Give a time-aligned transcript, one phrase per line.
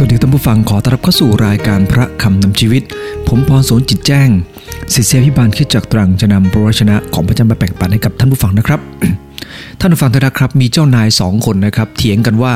[0.00, 2.82] สวัสดีท่านผู้ฟังขอต้อนรับเข้าสู่รายการพระคำนำชีวิต
[3.28, 4.28] ผมพรสนจิตแจ้ง
[4.94, 8.80] ศิษยพิบาลคิดจากตรังจะนำพระวชนะของพระเจ้ามาแบ่งปันให้กับท่านผู้ฟังนะครับ
[9.80, 12.54] ท่านผู้ฟังทุกท่านครับมีเจ้านายสองคนนะครับเถียงกันว่า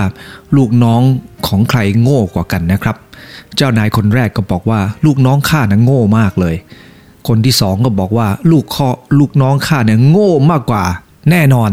[0.57, 1.03] ลูกน้อง
[1.47, 2.97] ของใครโง่กว่ากันนะครับ
[3.57, 6.55] เจ้านายคนแรกก็บอกว่าลูกน้องข้านะโง่มากเลย
[7.29, 8.89] คนที่สองก็บอกว่าลูกข้อ
[9.19, 10.85] ลูกน้องข้าเนี่ยโง่มากกว่า
[11.31, 11.71] แน่นอน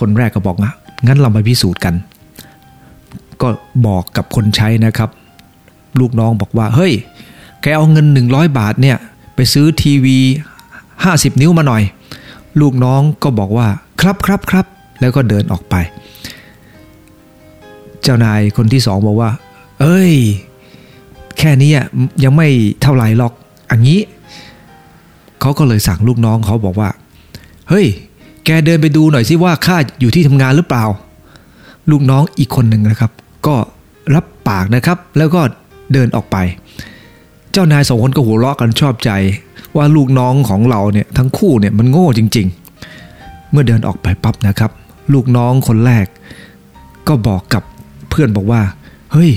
[0.00, 0.70] คนแรกก็บอกว่า
[1.06, 1.94] งั้นเรามาพิสูจน์กัน
[3.42, 3.48] ก็
[3.86, 5.10] บอกกับคนใช้นะครับ
[6.00, 6.92] ลูกน้องบอกว่า เฮ้ย
[7.60, 8.96] แกเอาเงิน 100 บาทเนี่ย
[9.34, 10.18] ไปซื้อทีวี
[10.80, 11.82] 50 นิ้วมาหน่อย
[12.60, 13.66] ลูกน้องก็บอกว่า
[14.00, 14.66] ครับครับครับ
[15.00, 15.74] แล้วก็เดินออกไป
[18.02, 19.30] เจ้านายคนที่สองบอกว่า
[19.80, 20.12] เอ้ย
[21.38, 21.70] แค่นี้
[22.24, 22.48] ยังไม่
[22.82, 23.32] เท่าไหร่หรอก
[23.70, 23.98] อันนี้
[25.40, 26.90] เขาก็เลยสั่งลูกน้องเขาบอกว่า
[27.68, 27.86] เฮ้ย
[28.44, 30.84] แกเดินไปดูหน่อยสิว่าข้าอยู่ที่ทำงานหรือเปล่า
[31.90, 33.10] ลูกน้องอีกคนหนึ่งนะครับ
[33.46, 33.56] ก็
[34.14, 35.40] รับปากนะครับ แล้วก็
[35.92, 36.36] เดินออกไป
[37.52, 39.10] เจ้านายสองคนก็หัวเราะกันชอบใจ
[39.76, 42.46] ว่าลูกน้องของเราเนี่ยทั้งคู่เนี่ยมันโง่จริง
[42.98, 44.70] ๆ เมื่อเดินออกไปปั๊บนะครับ
[45.12, 46.06] ลูกน้องคนแรก
[47.08, 47.62] ก็บอกกับ
[48.10, 48.62] เพื่อนบอกว่า
[49.12, 49.30] เฮ้ย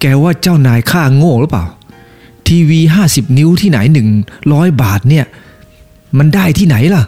[0.00, 1.64] แกว่าเจ้านายข้าโง่หรือเปล่า
[2.48, 4.08] ทีวี 50 นิ้วที่ไหนหนึ่ง
[4.52, 5.24] ร้อยบาทเนี่ย
[6.18, 7.02] มันได้ที่ไหนล่ะ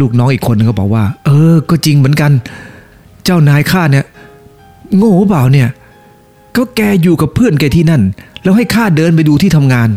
[0.00, 2.32] ลูกน้องอีกคนนึงก็บอกว่า เออ ก็จริงเหมือนกัน
[3.30, 4.06] เจ้านายข้าเนี่ย
[4.96, 5.68] โง่เปล่าเนี่ย
[6.56, 8.02] ก็แกอยู่กับเพื่อนแกที่นั่น
[8.42, 9.88] แล้วให้ข้าเดินไปดูที่ทำงาน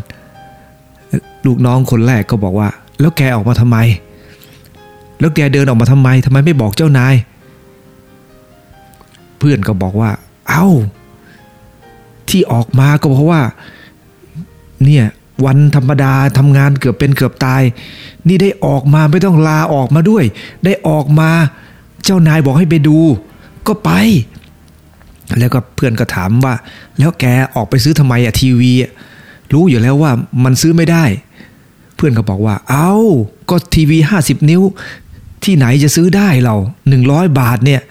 [1.46, 3.78] ลูกน้องคนแรกก็บอกว่า แล้วแกออกมาทำไม
[5.20, 7.16] แล้วแกเดินออกมาทำไมทำไมไม่บอกเจ้านาย
[9.40, 10.12] เพื่อนก็บอกว่า
[10.50, 10.68] เอา้า
[12.30, 13.42] ที่ออกมาก็เพราะว่า
[14.86, 15.06] เนี่ย
[15.46, 17.62] วันธรรมดาทำงานเกือบเป็นเกือบตาย
[18.28, 20.24] นี่ได้ออกมาไม่ต้องลาออกมาด้วย
[20.66, 21.30] ได้ออกมา
[22.06, 22.98] เจ้านายบอกให้ไปดู
[23.68, 23.92] ก็ไป
[25.40, 26.54] แล้วก็เพื่อนก็ถามว่า
[27.00, 27.26] แล้วแก
[27.56, 28.72] ออกไปซื้อทำไมอะทีวี
[29.54, 30.12] รู้อยู่แล้วว่า
[30.44, 31.06] มันซื้อไม่ได้
[31.96, 32.94] เพื่อนก็บอกว่า เอา้า
[33.50, 34.62] ก็ทีวี50นิ้ว
[35.44, 36.56] ที่ไหนจะซื้อได้เรา
[36.98, 37.82] 100บาทเนี่ย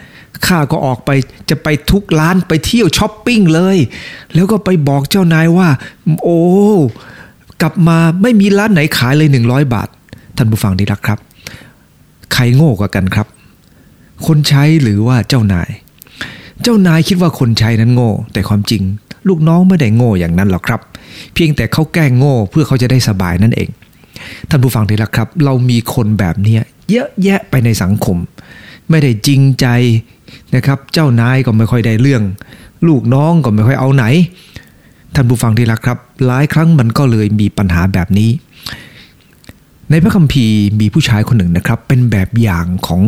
[0.47, 1.11] ข้าก็ออกไป
[1.51, 3.77] จะไปทุกร้านไปเที่ยวช้อปปิ้งเลย
[4.35, 5.69] แล้วก็ไปบอกเจ้านายว่า
[6.25, 6.41] โอ้
[7.63, 9.89] กลับมาไม่มีร้านไหนขายเลย 100 บาท
[10.37, 11.19] ท่านผู้ฟังที่รักครับ
[12.33, 13.27] ใครโง่กว่ากันครับ
[14.27, 15.71] คนใช้หรือว่าเจ้านาย
[16.63, 18.83] เจ้านายคิดว่าคนใช้นั้นโง่ แต่ความจริง
[19.29, 20.81] ลูกน้องไม่ได้โง่อย่างนั้นหรอกครับ
[21.35, 23.69] เพียงแต่เขาแกล้งโง่เพื่อเขาจะได้สบายนั่นเอง
[24.49, 26.59] ท่านผู้ฟังที่รักครับ เรามีคนแบบนี้
[26.91, 28.17] เยอะแยะไปในสังคม
[28.91, 29.67] ไม่ได้จริงใจ
[30.55, 32.23] นะครับ เจ้านายก็ไม่ค่อยได้เรื่อง
[32.89, 34.05] ลูกน้องก็ไม่ค่อยเอาไหน
[35.15, 38.31] ท่านผู้ฟังที่รักครับ หลายครั้งมันก็เลยมีปัญหาแบบนี้
[39.91, 43.03] ในพระคัมภีร์มีผู้ชายคนหนึ่งนะครับ เป็นแบบอย่างของ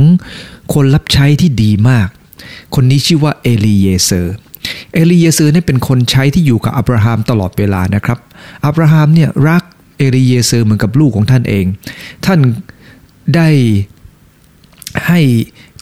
[0.75, 2.09] คนรับใช้ที่ดีมาก
[2.75, 4.34] คนนี้ชื่อว่าเอลีเยเซอร์
[4.93, 8.19] เอลีเยเซอร์นี่เป็นคนใช้ที่อยู่กับอับราฮัมตลอดเวลานะครับ
[8.65, 9.62] อับราฮัมเนี่ยรัก
[9.98, 11.65] เอลีเยเซอร์เหมือนกับลูกของท่านเอง
[12.26, 12.38] ท่าน
[13.34, 13.49] ได้
[15.06, 15.20] ให้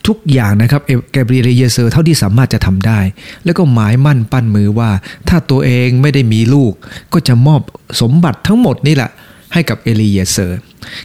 [0.06, 0.82] ทุกอย่างนะครับ
[1.12, 3.00] แก่เอลีเยเซอร์เท่าที่สามารถจะทำได้
[3.44, 4.90] แล้วก็หมายมั่นปั้นมือว่า
[5.28, 6.72] ถ้าตัวเองไม่ได้มีลูก
[7.12, 7.60] ก็จะมอบ
[8.00, 9.10] สมบัติทั้งหมดนี่แหละ
[9.52, 10.58] ให้กับเอลีเยเซอร์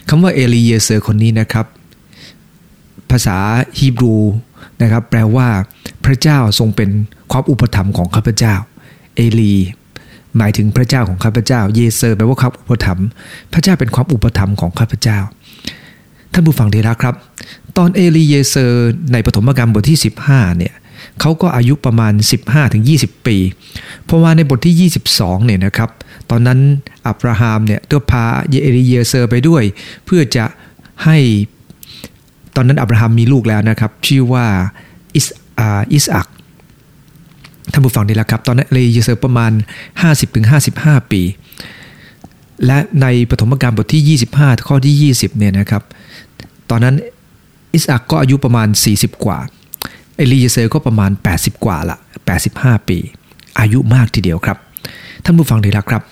[0.08, 1.66] คำว่าเอลีเยเซอร์คนนี้นะครับ
[3.10, 3.36] ภาษา
[3.78, 4.16] ฮีบรู
[4.82, 5.48] นะครับ แปลว่า
[6.04, 6.90] พระเจ้าทรงเป็น
[7.32, 8.54] ความอุปถัมภ์ของข้าพเจ้า
[9.16, 9.54] เอลี
[10.36, 13.06] หมายถึงพระเจ้าของข้าพเจ้า เยเซอร์แปลว่าความอุปถัมภ์
[13.52, 15.18] พระเจ้าเป็นความอุปถัมภ์ของข้าพเจ้า
[16.32, 17.14] ท่านผู้ฟังที่รักครับ
[17.76, 20.74] ตอนเอลีเยเซอร์ในปฐมกาลบทที่ 15เนี่ย
[21.20, 22.12] เขาก็อายุประมาณ
[22.70, 23.36] 15-20 ปี
[24.04, 25.90] เพราะว่าในบทที่ 22เนี่ยนะครับ
[26.30, 26.58] ตอนนั้น
[27.06, 28.24] อับราฮัมเนี่ยก็พา
[28.62, 29.62] เอลีเยเซอร์ไปด้วย
[30.04, 30.44] เพื่อจะ
[31.04, 31.18] ให้
[32.56, 34.46] ตอนนั้นอับราฮัมมีลูกแล้วนะครับ ชื่อว่า
[35.16, 35.26] อิส
[35.58, 36.26] อาอิสอัก
[37.72, 39.52] ท่านผู้ฟังที่รักครับ ตอนนั้นเอลีเยเซอร์ประมาณ
[40.32, 41.22] 50-55 ปี
[42.66, 45.82] และในปฐมกาลบทที่ 25 ข้อที่ 20เนี่ยนะครับ
[46.70, 46.94] ตอนนั้น
[47.74, 49.38] อิสอักก็อายุประมาณ 40 กว่า
[50.16, 51.96] เอลีเยเซอร์ก็ประมาณ 80 กว่าละ
[52.42, 52.98] 85 ปี
[53.60, 54.58] อายุมากทีเดียวครับ
[55.28, 56.02] ท่านผู้ฟังที่รักครับ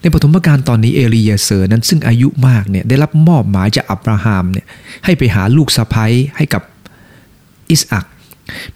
[0.00, 4.66] ในปฐมกาลตอนนี้เอลีเยเซอร์นั้นซึ่งอายุมากเนี่ยได้รับมอบหมายจากอับราฮัมเนี่ย
[5.04, 6.62] ให้ไปหาลูกสะใภ้ให้กับ
[7.70, 8.06] อิสอัก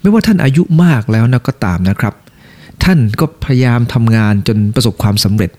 [0.00, 2.14] แม้ว่าท่านอายุมากแล้วนะก็ตามนะครับ
[2.84, 5.50] ท่านก็พยายามทำงานจนประสบความสำเร็จ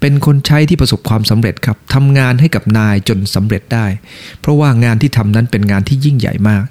[0.00, 3.86] เป็นคนใช้ที่ประสบความสำเร็จครับทำงานให้กับนายจนสำเร็จได้
[4.40, 6.62] เพราะว่างานที่ทำนั้นเป็นงานที่ยิ่งใหญ่มาก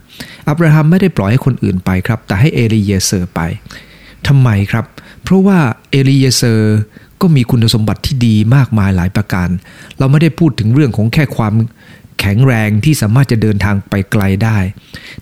[0.48, 3.40] อับราฮัมไม่ได้ปล่อยให้คนอื่นไปครับ แต่ให้เอลีเยเซอร์ไป
[4.28, 4.86] ทำไมครับ
[5.24, 5.60] เพราะว่า
[5.92, 6.78] เอลีเยเซอร์
[7.22, 9.50] ก็มีคุณสมบัติที่ดีมากมายหลายประการ
[10.00, 11.54] เราไม่ได้พูดถึงเรื่องของแค่ความ
[12.20, 14.58] แข็งแรงที่สามารถจะเดินทางไปไกลได้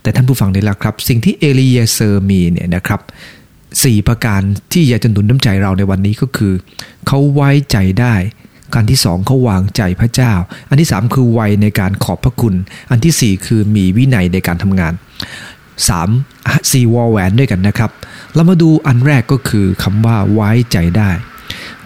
[0.02, 3.02] แต่ท่านผู้ฟังได้แล้วครับ สิ่งที่เอลีเยเซอร์มีเนี่ยนะครับ
[3.54, 4.42] 4ประการ
[4.72, 6.54] ที่อยากจะหนุนน้ำใจเราในวันนี้ก็คือ
[7.08, 8.16] เขาไว้ใจได้
[8.74, 10.34] การที่สองเขาวางใจพระเจ้า
[10.70, 12.56] อันที่สามคือไวในการขอบพระคุณ
[12.92, 14.94] อันที่สี่คือมีวินัยในการทำงาน
[15.88, 16.10] สาม
[16.72, 17.92] สี่วอลแหวนด้วยกันนะครับ
[18.34, 21.12] เรามาดูอันแรกก็คือคำว่าไว้ใจได้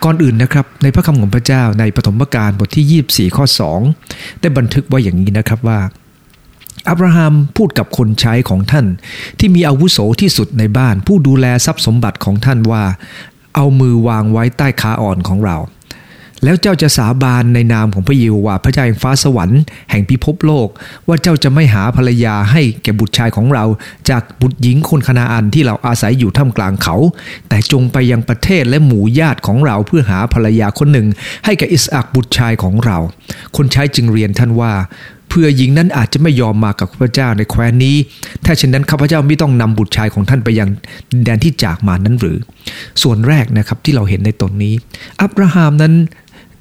[0.04, 3.46] ก่อนอื่นนะครับ ในพระคำของพระเจ้าในปฐมกาลบทที่ 24 ข้อ
[3.92, 5.80] 2 ได้บันทึกไว้อย่างนี้นะครับว่า
[6.90, 8.86] อับราฮัมพูดกับคนใช้ของท่าน
[9.40, 12.84] ที่มีอาวุโสที่สุดในบ้าน ผู้ดูแลทรัพย์สมบัติของท่านว่า
[13.56, 15.58] เอามือวางไว้ใต้ขาอ่อนของเรา
[16.44, 19.62] แล้วเจ้าจะสาบานในนามของพระเยโฮวาห์พระเจ้าแห่งฟ้าสวรรค์
[19.92, 20.68] แห่งพิภพโลก
[21.08, 23.66] ว่าเจ้าจะไม่หาภรรยาให้แก่บุตรชายของเรา
[24.10, 26.96] จากบุตรหญิงคนคณาอันที่เราอาศัยอยู่ท่ามกลางเขา
[27.50, 31.08] แต่จงไปยังประเทศและหมู่ญาติของเราเพื่อหาภรรยาคนหนึ่ง
[31.46, 32.98] ให้แก่อิสอักบุตรชายของเรา
[33.56, 34.74] คนใช้จึงเรียนท่านว่า
[35.32, 37.96] เพื่อหญิงนั้นอาจจะไม่ยอมมากับข้าพเจ้าในแคว้นนี้
[38.46, 40.70] ถ้าเช่นนั้นข้าพเจ้าไม่ต้องนำบุตรชายของท่านไปยัง
[41.12, 42.38] ดินแดนที่จากมานั้นหรือ
[43.02, 44.74] ส่วนแรกนะครับที่เราเห็นในตนนี้
[45.22, 45.94] อับราฮัมนั้น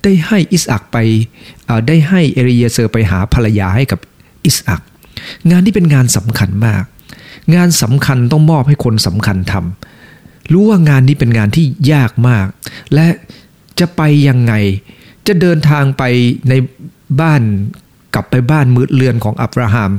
[0.07, 0.97] ได้ให้อิสอักไป
[1.89, 4.01] ได้ให้เอริเยเซอร์ไปหาภรรยาให้กับ
[4.45, 4.83] อิสอัก
[5.51, 6.85] งานที่เป็นงานสำคัญมาก
[7.55, 12.47] งานสำคัญต้องมอบให้คนสำคัญทำรู้ว่างานนี้เป็นงานที่ยากมาก
[12.95, 13.07] และ
[13.81, 14.53] จะไปยังไง
[15.27, 16.03] จะเดินทางไป
[16.49, 16.55] ใน
[17.21, 17.43] บ้าน
[18.15, 19.91] กลับไปบ้านเกิดเมืองนอนของอับราฮัม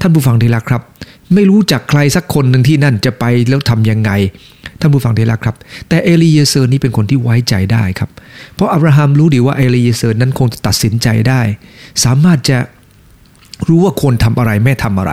[0.00, 0.82] ท่านผู้ฟังที่รักครับ
[1.34, 4.10] ไม่รู้จักใครสักคนหนึ่งที่นั่นจะไปแล้วทำยังไง
[4.80, 5.56] ท่านผู้ฟังที่รักครับ
[5.88, 8.10] แต่เอลีเยเซอร์นี่เป็นคนที่ไว้ใจได้ครับ
[8.54, 11.40] เพราะอับราฮัมรู้ดีว่าเอลีเยเซอร์นั้นคงจะตัดสินใจได้
[12.04, 12.58] สามารถจะ
[13.68, 15.12] รู้ว่าควรทำอะไรไม่ทำอะไร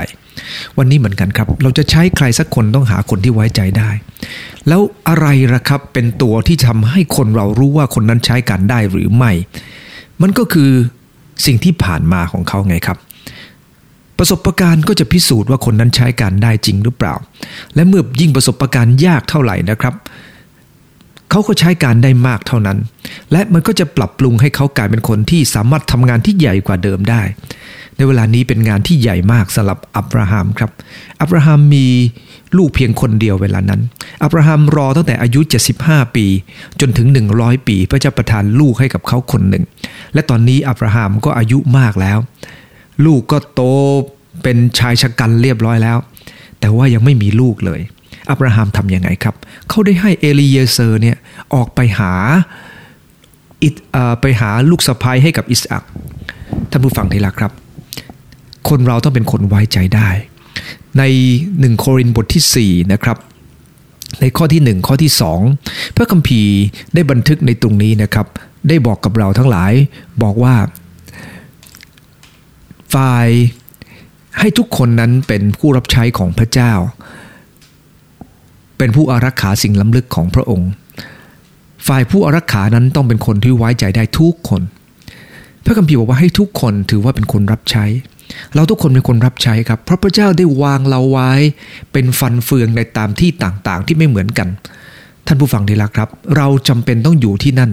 [0.77, 3.89] วันนี้เหมือนกันครับ เราจะใช้ใครสักคนต้องหาคนที่ไว้ใจได้
[4.67, 9.31] แล้วอะไรละครับเป็นตัวที่ทำให้คนเรารู้ว่าคนนั้นใช้การได้หรือไม่
[10.21, 10.71] มันก็คือ
[11.45, 12.97] สิ่งที่ผ่านมาของเขาไงครับ
[14.17, 17.13] ประสบการณ์ก็จะพิสูจน์ว่าคนนั้นใช้การได้จริงหรือเปล่า
[17.75, 19.95] และเมื่อยิ่งประสบการณ์ยากเท่าไหร่นะครับ
[21.31, 22.77] เขาก็ใช้การได้มากเท่านั้น
[23.31, 27.21] และมันก็จะปรับปรุงให้เขากลายเป็นคนที่สามารถทำงานที่ใหญ่กว่าเดิมได้
[27.97, 30.71] ในเวลานี้เป็นงานที่ใหญ่มากสำหรับอับราฮัมครับ
[31.21, 31.87] อับราฮัมมี
[32.57, 33.81] ลูกเพียงคนเดียวเวลานั้น
[34.23, 35.39] อับราฮัมรอตั้งแต่อายุ
[35.79, 36.25] 75 ปี
[36.79, 37.07] จนถึง
[37.37, 39.63] 100 ปี พระเจ้าประทานลูกให้กับเขาคนหนึ่ง
[40.13, 42.17] และตอนนี้อับราฮัมก็อายุมากแล้ว
[43.05, 43.61] ลูกก็โต
[44.43, 45.97] เป็นชายชะกันเรียบร้อยแล้ว
[46.59, 47.81] แต่ว่ายังไม่มีลูกเลย
[48.29, 49.35] อับราฮัมทำยังไงครับ
[49.69, 51.17] เขาได้ให้เอลีเยเซอร์เนี่ย
[51.55, 52.13] ออกไปหา
[53.63, 55.83] อิเอ่อไปหาลูกสะพ้ยให้กับอิสอัก
[56.71, 57.51] ท่านผู้ฟังที่รักครับ
[58.69, 60.09] คนเราต้องเป็นคนไว้ใจได้
[60.97, 61.03] ใน
[61.59, 63.17] หนึ่งโครินบทที่4นะครับ
[64.21, 65.11] ในข้อที่ 1 ข้อที่
[65.53, 66.55] 2 พระคัมภีร์
[66.93, 68.27] ได้บันทึกในตรงนี้นะครับ
[68.67, 69.73] ได้บอกกับเราทั้งหลาย
[70.23, 70.55] บอกว่า
[72.95, 73.29] ฝ่าย
[74.39, 76.73] ให้ทุกคนนั้นเป็นผู้รับใช้ของพระเจ้า
[78.77, 80.69] เป็นผู้อารักขาสิ่งล้ำลึกของพระองค์
[81.87, 84.61] ฝ่ายผู้อารักขานั้นต้องเป็นคนที่ไว้ใจได้ทุกคน
[85.65, 87.85] พระคัมภีร์บอกว่าให้ทุกคนถือว่าเป็นคนรับใช้
[88.55, 91.31] เราทุกคนเป็นคนรับใช้ครับ เพราะพระเจ้าได้วางเราไว้
[91.91, 94.47] เป็นฟันเฟืองในตามที่ต่างๆ ที่ไม่เหมือนกัน
[95.27, 97.71] ท่านผู้ฟังที่รักครับ เราจำเป็นต้องอยู่ที่นั่น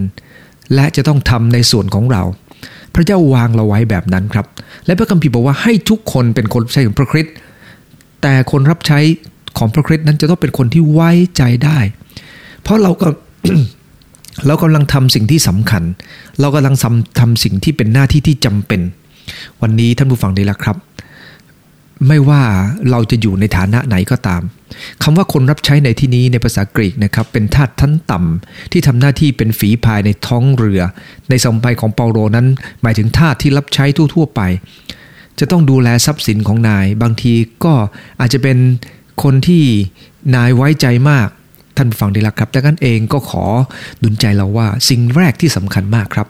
[0.73, 2.23] และจะต้องทำในส่วนของเรา
[2.95, 4.45] พระเจ้าวางเราไว้แบบนั้นครับ
[4.85, 7.33] และพระคัมภีร์บอกว่าให้ทุกคนเป็นคนใช้ของพระคริสต์
[8.21, 8.99] แต่คนรับใช้
[9.57, 11.77] ของพระคริสต์นั้นจะต้องเป็นคนที่ไว้ใจได้
[12.61, 13.07] เพราะเราก็
[14.47, 15.83] เรากำลังทำสิ่งที่สำคัญ
[16.39, 18.81] เรากำลังทำทำสิ่งที่เป็นหน้าที่ที่จำเป็น
[19.61, 20.77] วันนี้ท่านผู้ฟังได้แล้วครับ
[22.07, 22.41] ไม่ว่า
[22.89, 24.41] เราจะอยู่ในฐานะไหนก็ตาม
[25.03, 30.81] คำว่าคนรับใช้ในที่นี้ในภาษากรีกนะครับเป็นทาสชั้นต่ำที่ทำหน้าที่เป็นฝีพายในท้องเรือ
[31.29, 32.47] ในสมัยของเปาโลนั้น
[32.81, 33.85] หมายถึงทาสที่รับใช้
[34.15, 34.41] ทั่วๆไป
[35.39, 37.33] จะต้องดูแลทรัพย์สินของนาย บางที
[37.63, 37.73] ก็
[38.19, 38.57] อาจจะเป็น
[39.23, 39.63] คนที่
[40.35, 41.27] นายไว้ใจมาก
[41.77, 43.43] ท่านผู้ฟังดีละครับดังนั้นเองก็ขอ
[44.03, 46.27] ดุลใจเราว่าสิ่งแรกที่สำคัญมากครับ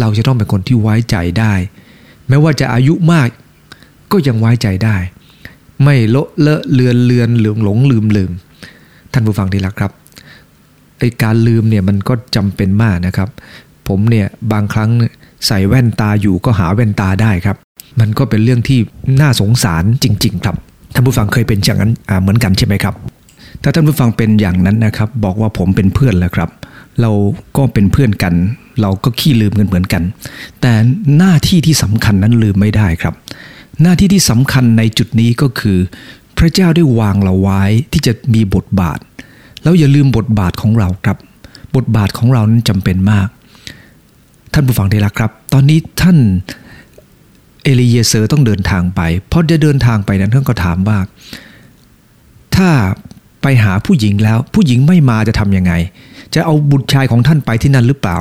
[0.00, 1.54] เราจะต้องเป็นคนที่ไว้ใจได้
[2.28, 3.28] แม้ว่าจะอายุมาก
[4.12, 4.96] ก็ยังไว้ใจได้
[5.84, 8.30] ไม่เลอะเลอะเลือนเลือนหลงหลงลืมลืม
[9.12, 9.92] ท่านผู้ฟังดีละครับ
[10.98, 13.28] ไอการลืมเนี่ยมันก็จำเป็นมากนะครับ
[13.88, 14.90] ผมเนี่ยบางครั้ง
[15.46, 17.56] ใส่แว่นตาอยู่ก็หาแว่นตาได้ครับ
[18.00, 18.78] มันก็เป็นเรื่องที่
[19.20, 20.56] น่าสงสารจริง ๆ ครับ
[20.94, 22.94] ท่านผู้ฟังเคยเป็นอย่างนั้นเหมือนกันใช่ไหมครับ
[23.62, 26.50] ถ้าท่านผู้ฟังเป็นอย่างนั้นนะครับ บอกว่าผมเป็นเพื่อนแล้วครับ
[27.00, 27.10] เรา
[27.56, 28.34] ก็เป็นเพื่อนกัน
[28.80, 30.02] เราก็ขี้ลืมกันเหมือนกัน
[30.60, 30.72] แต่
[31.16, 33.14] หน้าที่ที่สำคัญนั้นลืมไม่ได้ครับ
[33.82, 35.78] หน้าที่ที่สำคัญในจุดนี้ก็คือ
[36.38, 38.98] พระเจ้าได้วางเราไว้ที่จะมีบทบาท
[39.62, 41.18] แล้วอย่าลืมบทบาทของเราครับ
[41.76, 43.28] บทบาทของเรานั้นจำเป็นมาก
[44.52, 46.18] ท่านผู้ฟังที่รักครับ ตอนนี้ท่าน
[47.62, 50.98] เอลีเยเซอร์ต้องเดินทางไปพอจะเดินทางไปนั้นท่านก็ถามว่า
[52.56, 52.68] ถ้า
[53.42, 55.72] ไปหาผู้หญิงแล้ว ผู้หญิงไม่มาจะทำยังไง
[56.34, 58.16] จะเอาบุตรชายของท่านไปที่นั่นหรือเปล่า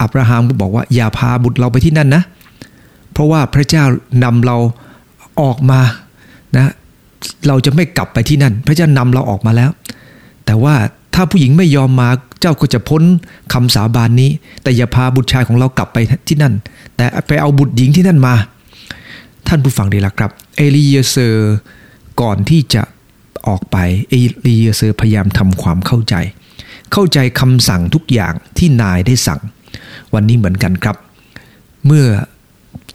[0.00, 2.22] อับราฮัมก็บอกว่าอย่าพาบุตรเราไปที่นั่นนะ
[3.12, 3.84] เพราะว่าพระเจ้า
[4.24, 4.56] นำเรา
[5.40, 5.80] ออกมา
[6.56, 6.72] นะ
[7.48, 9.70] เราจะไม่กลับไปที่นั่น พระเจ้านำเราออกมาแล้ว
[10.46, 10.74] แต่ว่า
[11.14, 12.08] ถ้าผู้หญิงไม่ยอมมา
[12.40, 13.02] เจ้าก็จะพ้น
[13.52, 14.30] คำสาบานนี้
[14.62, 16.54] แต่อย่าพาบุตรชายของเรากลับไปที่นั่น
[16.96, 18.34] แต่ไปเอาบุตรหญิงที่นั่นมา
[19.48, 21.54] ท่านผู้ฟังดีละครับ เอลีเยเซอร์
[22.20, 22.82] ก่อนที่จะ
[23.48, 23.76] ออกไป
[24.10, 24.14] เอ
[24.46, 26.14] ลีเยเซอร์พยายามทำความเข้าใจ
[26.92, 29.40] เข้าใจคำสั่งทุกอย่างที่นายได้สั่ง
[30.14, 30.96] วันนี้เหมือนกันครับ
[31.86, 32.06] เมื่อ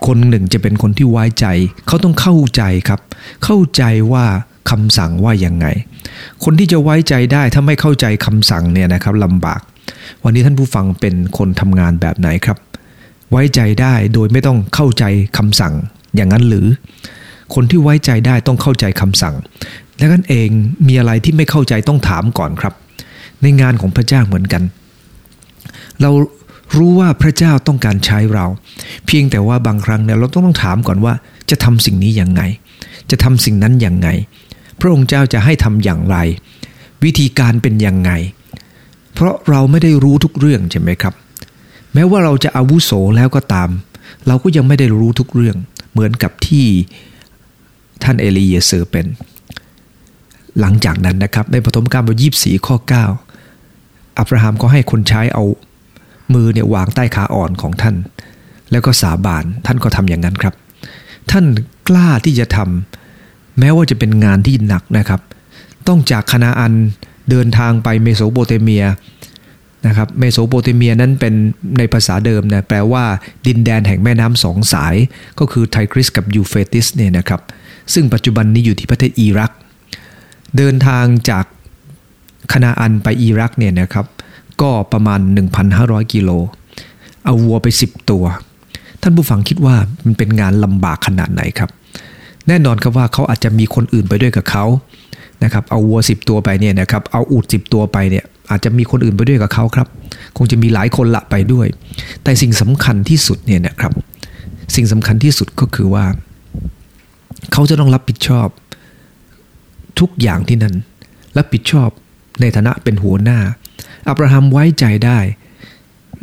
[0.08, 1.46] คนหนึ่งจะเป็นคนที่ไว้ใจ
[1.88, 3.00] เขาต้องเข้าใจครับ
[3.46, 4.26] เข้าใจว่า
[4.72, 5.68] คำสั่งว่ายังไง
[6.44, 9.62] คนที่จะไว้ใจได้ถ้าไม่เข้าใจคำสั่งเนี่ยนะครับลำบาก
[10.24, 12.58] วันนี้ท่านผู้ฟังเป็นคนทำงานแบบไหนครับ
[13.32, 15.04] ไว้ใจได้โดยไม่ต้องเข้าใจ
[15.38, 15.74] คำสั่ง
[16.16, 16.68] อย่างนั้นหรือ
[17.54, 19.36] คนที่ไว้ใจได้ต้องเข้าใจคำสั่ง
[19.98, 20.50] และกันเอง
[20.88, 22.74] มีอะไรที่ไม่เข้าใจต้องถามก่อนครับ
[23.42, 24.64] ในงานของพระเจ้าเหมือนกัน
[26.02, 26.12] เรา
[26.78, 28.46] รู้ว่าพระเจ้าต้องการใช้เรา
[29.06, 31.14] เพียงแต่ว่าบางครั้งเนี่ยเราต้องต้องถามก่อนว่า
[31.50, 32.42] จะทำสิ่งนี้อย่างไง
[33.12, 34.10] จะทำสิ่งนั้นอย่างไง
[34.80, 36.18] พระองค์เจ้าจะให้ทำอย่างไร
[37.04, 38.12] วิธีการเป็นอย่างไง
[39.14, 41.14] เพราะเราไม่ได้รู้ทุกเรื่องใช่ไหมครับ
[41.94, 43.70] แม้ว่าเราจะอาวุโสแล้วก็ตาม
[44.28, 45.58] เราก็ยังไม่ได้รู้ทุกเรื่อง
[45.92, 46.66] เหมือนกับที่
[48.04, 49.06] ท่านเอลีเยเซอร์เป็น
[50.60, 52.76] หลังจากนั้นนะครับในปฐมกาลบทยี่สี่ข้อ
[53.44, 55.44] 9 อับราฮัมก็ให้คนใช้เอา
[56.36, 57.96] มือเนี่ยวางใต้ขาอ่อนของท่าน
[58.72, 60.54] แล้วก็สาบานท่านก็ทำอย่างนั้นครับ
[61.32, 61.46] ท่าน
[61.90, 65.22] กล้าที่จะทำแม้ว่าจะเป็นงานที่หนักนะครับ
[65.88, 66.74] ต้องจากคานาอัน
[67.30, 68.86] เดินทางไปเมโสโปเตเมีย
[69.88, 71.34] นะครับเมโสโปเตเมียนั้นเป็น
[71.78, 73.04] ในภาษาเดิมนะแปลว่า
[73.48, 74.96] ดินแดนแห่งแม่น้ำสองสาย
[75.40, 77.42] ก็คือไทกริสกับยูเฟรติสเนี่ยนะครับ
[77.94, 79.52] ซึ่งปัจจุบันนี้อยู่ที่ประเทศอิรัก
[80.58, 81.46] เดินทางจาก
[82.54, 84.06] คณาอันไปอิรักเนี่ยนะครับ
[84.62, 85.20] ก็ประมาณ
[85.68, 86.30] 1,500 กิโล
[87.26, 88.24] เอาวัวไป 10 ตัว
[89.02, 89.76] ท่านผู้ฟังคิดว่า
[90.06, 91.70] มันเป็นงานลำบากขนาดไหนครับ
[92.48, 94.66] แน่นอนครับว่าเขาอาจจะมีคนอื่นไปด้วยกับเขา
[95.44, 99.88] นะครับเอาวัว 10 ตัวไปเนี่ยนะครับเอาอูด 10 ตัวไปเนี่ยอาจจะมีคนอื่นไปด้วยกับเขาครับ
[100.38, 101.68] คงจะมีหลายคนละไปด้วย
[102.24, 103.94] แต่สิ่งสำคัญที่สุดเนี่ยนะครับ
[104.76, 106.06] สิ่งสำคัญที่สุดก็คือว่า
[107.52, 108.48] เขาจะต้องรับผิดชอบ
[110.00, 110.76] ทุกอย่างที่นั่น
[111.38, 111.90] รับผิดชอบ
[112.42, 113.40] ในฐานะเป็นหัวหน้า
[114.10, 115.20] อับราฮัมไว้ใจได้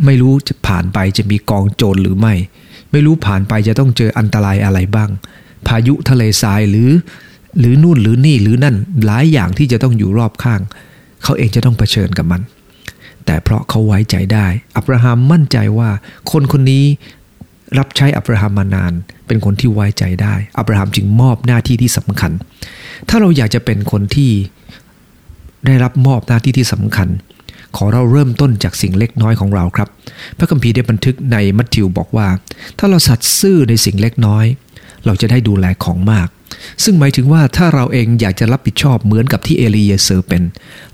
[0.05, 2.35] ไม่รู้จะผ่านไปจะมีกองโจรหรือไม่
[2.93, 5.11] ไม่รู้ผ่านไปจะต้องเจออันตรายอะไรบ้าง
[5.67, 6.91] พายุทะเลทรายหรือ
[7.59, 10.61] หรือนู่นหรือนี่หรือนั่นหลายอย่างที่จะต้องอยู่รอบข้าง
[11.23, 12.43] เขาเองจะต้องเผชิญกับมัน
[13.25, 14.47] แต่เพราะเขาไว้ใจได้
[14.77, 15.91] อับราฮัมมั่นใจว่า
[16.31, 16.85] คนคนนี้
[17.79, 18.93] รับใช้อับราฮัมมานาน
[19.27, 22.33] เป็นคนที่ไว้ใจได้ อับราฮัมจึงมอบหน้าที่ที่สำคัญ
[23.09, 24.31] ถ้าเราอยากจะเป็นคนที่
[25.67, 27.09] ได้รับมอบหน้าที่ที่สำคัญ
[27.77, 29.89] ขอเราเริ่มต้นจากสิ่งเล็กน้อยของเราครับ
[30.39, 32.29] พระคัมภีร์ได้บันทึกในมัทธิวบอกว่า
[32.79, 34.47] ถ้าเราสัตย์ซื่อในสิ่งเล็กน้อย
[35.07, 36.29] เราจะได้ดูแลของมาก
[36.85, 40.43] ซึ่งหมายถึงว่าถ้าเราเองอยากจะรับผิดชอบเหมือนกับที่เอลีเยเซอร์เป็น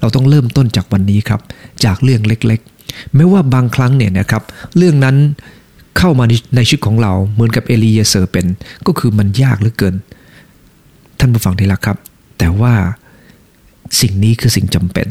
[0.01, 1.41] เราต้องเริ่มต้นจากวันนี้ครับ
[1.85, 4.43] จากเรื่องเล็กๆ แม้ว่าบางครั้งเนี่ยนะครับ
[4.77, 5.17] เรื่องนั้น
[5.99, 6.25] เข้ามา
[6.57, 8.47] ในชีวิตของเราเหมือนกับเอลีเยเซอร์เป็น
[8.87, 9.95] ก็คือมันยากเหลือเกิน
[11.19, 11.99] ท่านผู้ฟังที่รักครับ
[12.39, 12.75] แต่ว่า
[14.01, 15.07] สิ่งนี้คือสิ่งจำเป็น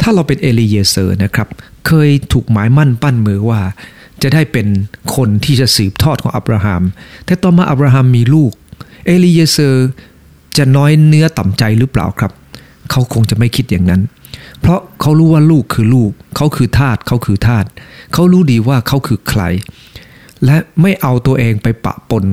[0.00, 1.48] ถ้าเราเป็นเอลีเยเซอร์นะครับ
[1.86, 3.60] เคยถูกหมายมั่นปั้นมือว่า
[4.22, 4.66] จะได้เป็น
[5.16, 6.82] คนที่จะสืบทอดของอับราฮัม
[7.26, 8.52] แต่ต่อมาอับราฮัมมีลูก
[9.06, 9.86] เอลีเยเซอร์
[10.56, 12.32] จะน้อยเนื้อต่ำใจหรือเปล่าครับ
[12.90, 14.02] เขาคงจะไม่คิดอย่างนั้น
[14.60, 17.64] เพราะเขารู้ว่าลูกคือลูก เขาคือทาสเขาคือทาส
[18.12, 19.42] เขารู้ดีว่าเขาคือใคร
[20.44, 22.24] และไม่เอาตัวเองไปปะปน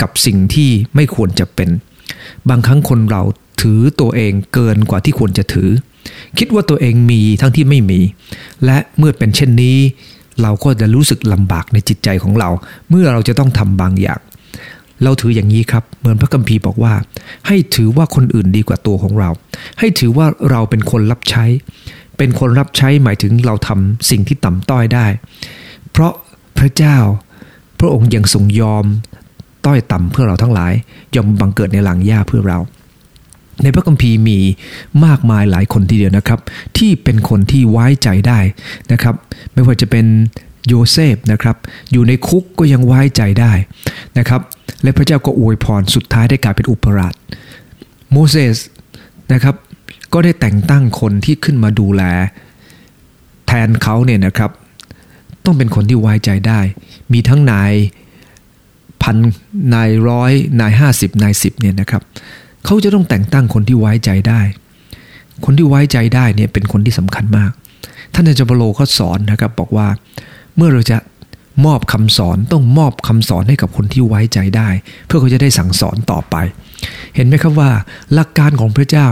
[0.00, 1.70] กับสิ่งที่ไม่ควรจะเป็น
[2.48, 3.22] บางครั้งคนเรา
[3.60, 5.70] ถือตัวเองเกินกว่าที่ควรจะถือ
[6.38, 8.00] คิดว่าตัวเองมีทั้งที่ไม่มี
[8.64, 9.78] และเมื่อเป็นเช่นนี้
[10.42, 12.50] เราก็จะรู้สึกลำบากในจิตใจของเรา
[12.90, 14.20] เมื่อเราจะต้องทำบางอย่าง
[15.04, 16.94] เราถืออย่างนี้ครับ เหมือนพระคัมภีร์บอกว่า
[17.46, 19.30] ให้ถือว่าคนอื่นดีกว่าตัวของเรา
[19.78, 21.44] ให้ถือว่าเราเป็นคนรับใช้
[22.18, 25.06] เป็นคนรับใช้หมายถึงเราทำสิ่งที่ต่ำต้อยได้
[25.90, 26.12] เพราะ
[26.58, 26.96] พระเจ้า
[27.80, 28.84] พระองค์ยังทรงยอม
[29.66, 30.72] ต้อยต่ำเพื่อเราทั้งหลาย
[31.16, 32.58] ยอมบังเกิดในหลังหญ้าเพื่อเรา
[33.62, 34.38] ในพระคัมภีร์มี
[35.04, 36.40] มากมายหลายคนทีเดียวนะครับ
[36.78, 38.38] ที่เป็นคนที่ไว้ใจได้
[38.92, 39.14] นะครับ
[39.52, 40.06] ไม่ว่าจะเป็น
[40.68, 41.56] โยเซฟนะครับ
[41.92, 43.52] อยู่ในคุกก็ยังไว้ใจได้
[44.18, 44.40] นะครับ
[44.82, 47.14] และพระเจ้าก็อวยพรสุดท้ายได้กลายเป็นอุปราช
[48.10, 48.58] โมเสส
[49.32, 49.54] นะครับ
[50.12, 52.02] ก็ได้แต่งตั้งคนที่ขึ้นมาดูแล
[53.46, 54.50] แทนเขาเนี่ยนะครับ
[55.44, 56.60] ต้องเป็นคนที่ไว้ใจได้
[57.12, 57.72] มีทั้งนาย
[59.02, 59.16] พัน
[59.74, 62.02] นายร้อยนายห้าสิบนายสิบเนี่ยนะครับ
[62.64, 64.40] เขาจะต้องแต่งตั้งคนที่ไว้ใจได้
[65.44, 67.50] คนที่ไว้ใจได้เนี่ยเป็นคนที่สำคัญมาก
[68.14, 69.88] ท่านอาจารย์เปโลเขาสอนนะครับบอกว่า
[70.56, 70.98] เมื่อเราจะ
[71.64, 74.68] มอบคำสอนต้องมอบคำสอนให้กับคนที่ไว้ใจได้
[75.06, 76.36] เพื่อเขาจะได้สั่งสอนต่อไป
[77.14, 77.70] เห็นไหมครับว่า
[78.14, 79.06] หลักการของพระเจ้า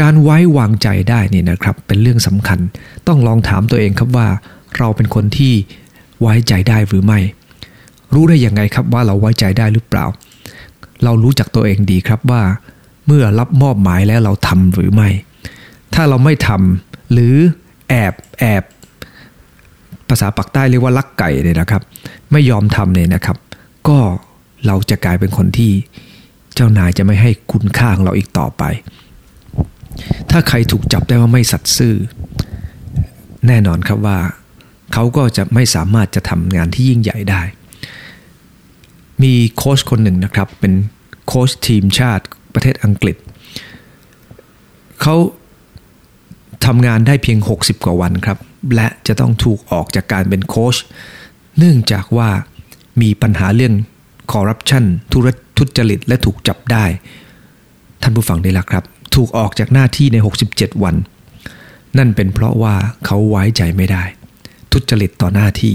[0.00, 2.58] การไว้วางใจได้นี่นะครับ เป็นเรื่องสำคัญ
[3.06, 4.28] ต้องลองถามตัวเองครับว่า
[4.78, 5.54] เราเป็นคนที่
[6.20, 7.18] ไว้ใจได้หรือไม่
[8.14, 10.04] รู้ได้ยังไงครับว่าเราไว้ใจได้หรือเปล่า
[11.04, 12.42] เรารู้จักตัวเองดีครับว่า
[13.08, 15.08] เมื่อรับมอบหมายแล้วเราทำหรือไม่
[15.94, 17.34] ถ้าเราไม่ทำหรือ
[17.88, 18.62] แอบแอบ
[20.08, 21.82] ภาษาปักใต้เรียกว่าลักไก่เนี่ยนะครับ
[22.32, 23.36] ไม่ยอมทำเนี่ยนะครับ
[23.88, 23.98] ก็
[24.66, 25.72] เราจะกลายเป็นคนที่
[26.54, 28.62] เจ้านายจะไม่ให้คุณค่าของเราอีกต่อไป
[30.30, 31.94] ถ้าใครถูกจับได้ว่าไม่สัตย์ซื่อ
[33.46, 34.18] แน่นอนครับว่า
[34.92, 37.42] เขาก็จะไม่สามารถจะทำงานที่ยิ่งใหญ่ได้
[39.22, 40.72] มีโค้ชคนหนึ่งนะครับ เป็น
[41.26, 42.24] โค้ชทีมชาติ
[42.58, 43.16] ประเทศอังกฤษ
[45.02, 45.16] เขา
[46.66, 48.38] ทำงานได้เพียง 60 กว่าวันครับ
[48.74, 50.76] และจะต้องถูกออกจากการเป็นโค้ช
[51.58, 52.28] เนื่องจากว่า
[53.02, 53.74] มีปัญหาเรื่อง
[54.32, 56.84] คอร์รัปชันทุรทุจริตและถูกจับได้
[58.02, 58.84] ท่านผู้ฟังได้ละครับ
[59.14, 60.16] ถูกออกจากหน้าที่ใน
[60.50, 60.94] 67 วัน
[61.98, 62.74] นั่นเป็นเพราะว่า
[63.04, 64.02] เขาไว้ใจไม่ได้
[64.72, 65.74] ทุจริตต่อหน้าที่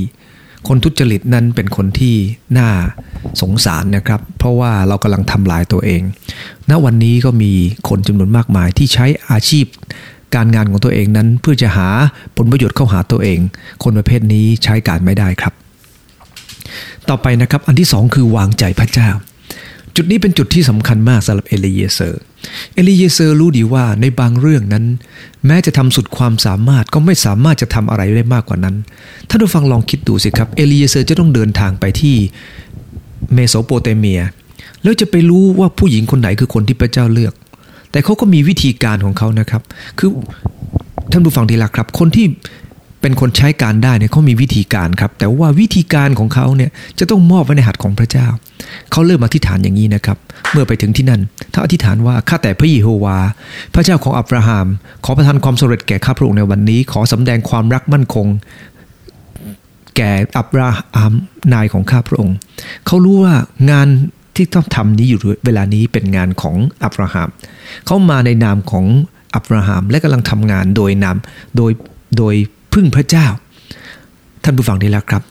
[0.68, 2.16] คนทุจริตนั้นเป็นคนที่
[2.58, 2.70] น่า
[3.42, 6.02] สงสารนะครับ เพราะว่าเรากำลังทำลายตัวเอง
[6.70, 7.52] ณ วันนี้ก็มี
[7.90, 9.66] คนจำนวนมากมายที่ใช้อาชีพ
[10.36, 11.88] การงานของตัวเองนั้น เพื่อจะหา
[12.38, 13.40] ผลประโยชน์เข้าหาตัวเอง
[13.84, 15.54] คนประเภทนี้ใช้การไม่ได้ครับ
[17.10, 19.10] ต่อไปนะครับ อันที่สองคือวางใจพระเจ้า
[19.96, 22.22] จุดนี้เป็นจุดที่สำคัญมากสำหรับเอลีเยเซอร์
[22.74, 24.86] เอลีเยเซอร์รู้ดีว่าในบางเรื่องนั้น
[25.46, 28.76] แม้จะทำสุดความสามารถก็ไม่สามารถจะทำอะไรได้มากกว่านั้น
[29.30, 32.16] ท่านผู้ฟังลองคิดดูสิครับ เอลีเยเซอร์จะต้องเดินทางไปที่
[33.34, 34.22] เมโสโปเตเมีย
[34.84, 37.34] แล้วจะไปรู้ว่าผู้หญิงคนไหนคือคนที่พระเจ้าเลือก
[37.92, 39.62] แต่เขาก็มีวิธีการของเขานะครับ
[40.00, 40.10] คือ
[41.12, 42.26] ท่านผู้ฟังทีละครับ คนที่
[43.02, 48.28] เป็นคนใช้การได้เนี่ยเขามีวิธีการครับ แต่ว่าวิธีการของเขาเนี่ยจะต้องมอบไว้ในหัตถ์ของพระเจ้า
[48.92, 50.18] เขาเริ่มอธิษฐานอย่างนี้นะครับ
[50.52, 51.22] เมื่อไปถึงที่นั่น
[51.54, 53.18] ถ้าอธิษฐานว่าข้าแต่พระเยโฮวา
[53.74, 54.68] พระเจ้าของอับราฮัม
[55.06, 58.28] ขอประทานความสำเร็จแก่ข้าพระองค์ในวันนี้ ขอสำแดงความรักมั่นคง
[59.98, 60.70] แก่อับรา
[61.02, 61.14] ฮัม
[61.54, 62.36] นายของข้าพระองค์
[62.88, 63.36] เขารู้ว่า
[63.72, 63.88] งาน
[64.36, 67.30] ที่ต้องทำนี้อยู่เวลานี้เป็นงานของอับราฮัม
[67.86, 68.86] เขามาในนามของ
[69.36, 71.18] อับราฮัมและกำลังทำงานโดยนาม
[71.58, 71.72] โดย
[72.18, 72.36] โดย
[72.74, 73.28] พึ่งพระเจ้า
[74.44, 75.24] ท่านผู้ฟังได้แล้วครับ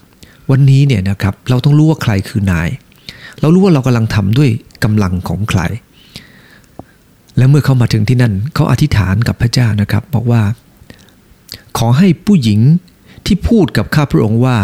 [0.51, 2.69] วันนี้เนี่ยนะครับเราต้องรู้ว่าใครคือนาย
[3.43, 4.51] เรารู้ว่าเรากำลังทำด้วย
[4.85, 5.61] กำลังของใคร
[7.37, 10.43] และเมื่อเขามาถึงที่นั่นเขาอธิษฐานกับพระเจ้านะครับ บอกว่า
[11.79, 12.61] ขอให้ผู้หญิง
[13.27, 14.57] ที่พูดกับข้าพระองค์ว่า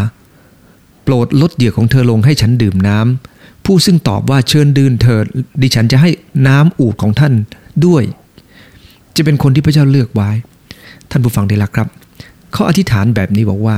[1.03, 5.25] โปรดลดเหยื่อของเธอลงให้ฉันดื่มน้ำผู้ซึ่งตอบว่าเชิญดื่มเถิด
[5.63, 6.11] ดิฉันจะให้
[6.47, 7.33] น้ำอูดของท่าน
[7.87, 8.03] ด้วย
[9.17, 10.31] จะเป็นคนที่พระเจ้าเลือกไว้
[11.11, 11.89] ท่านผู้ฟังได้ละครับ
[12.53, 13.77] เขาอธิษฐานแบบนี้บอกว่า